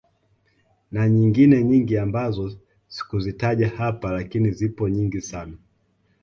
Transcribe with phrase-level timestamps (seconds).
[0.91, 2.53] Na nyingine nyingi ambazo
[2.87, 5.57] sikuzitaja hapa lakini zipo nyingi sana